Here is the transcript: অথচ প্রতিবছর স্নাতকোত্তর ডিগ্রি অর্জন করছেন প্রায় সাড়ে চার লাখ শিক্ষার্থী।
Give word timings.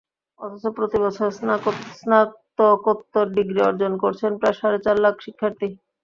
অথচ 0.39 0.63
প্রতিবছর 0.77 1.29
স্নাতকোত্তর 1.99 3.25
ডিগ্রি 3.37 3.59
অর্জন 3.63 3.93
করছেন 4.03 4.31
প্রায় 4.39 4.57
সাড়ে 4.59 4.79
চার 4.85 4.97
লাখ 4.99 5.15
শিক্ষার্থী। 5.25 5.67